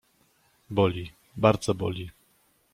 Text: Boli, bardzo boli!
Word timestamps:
Boli, 0.77 1.13
bardzo 1.37 1.75
boli! 1.75 2.11